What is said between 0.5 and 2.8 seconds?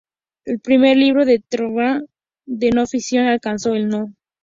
primer libro de Tyndale de